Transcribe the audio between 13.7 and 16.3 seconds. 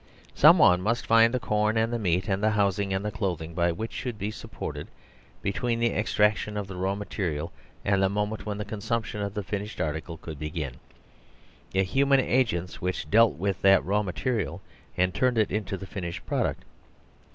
raw material and turned it into the finished